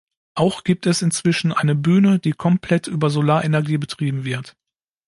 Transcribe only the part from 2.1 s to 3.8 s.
die komplett über Solarenergie